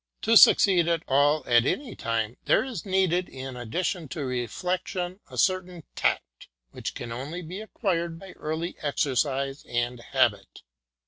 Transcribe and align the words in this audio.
To 0.23 0.35
succeed 0.35 0.87
at 0.87 1.03
all 1.07 1.43
at 1.45 1.63
any 1.67 1.95
time, 1.95 2.35
there 2.45 2.63
is 2.63 2.87
needed, 2.87 3.29
in 3.29 3.55
addition 3.55 4.07
to 4.07 4.25
reflection, 4.25 5.19
a 5.29 5.37
certain 5.37 5.83
tact, 5.95 6.47
which 6.71 6.95
can 6.95 7.11
only 7.11 7.43
be 7.43 7.61
acquired 7.61 8.17
by 8.19 8.31
early 8.31 8.75
exercise 8.81 9.63
and 9.63 9.99
habit. 9.99 10.63